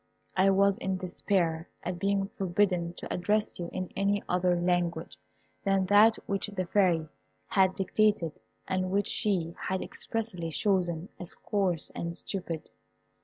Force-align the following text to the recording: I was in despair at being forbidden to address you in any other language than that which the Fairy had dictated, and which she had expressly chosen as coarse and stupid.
I 0.35 0.49
was 0.49 0.79
in 0.79 0.97
despair 0.97 1.69
at 1.83 1.99
being 1.99 2.27
forbidden 2.29 2.93
to 2.95 3.13
address 3.13 3.59
you 3.59 3.69
in 3.71 3.91
any 3.95 4.23
other 4.27 4.59
language 4.59 5.15
than 5.63 5.85
that 5.89 6.15
which 6.25 6.47
the 6.47 6.65
Fairy 6.65 7.07
had 7.45 7.75
dictated, 7.75 8.39
and 8.67 8.89
which 8.89 9.07
she 9.07 9.53
had 9.67 9.83
expressly 9.83 10.49
chosen 10.49 11.09
as 11.19 11.35
coarse 11.35 11.91
and 11.93 12.17
stupid. 12.17 12.71